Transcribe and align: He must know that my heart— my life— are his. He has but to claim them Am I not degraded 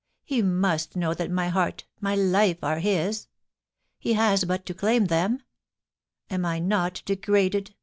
He 0.23 0.41
must 0.41 0.95
know 0.95 1.13
that 1.13 1.29
my 1.29 1.49
heart— 1.49 1.85
my 2.01 2.15
life— 2.15 2.63
are 2.63 2.79
his. 2.79 3.27
He 3.99 4.13
has 4.13 4.45
but 4.45 4.65
to 4.65 4.73
claim 4.73 5.05
them 5.05 5.43
Am 6.27 6.43
I 6.43 6.57
not 6.57 7.03
degraded 7.05 7.75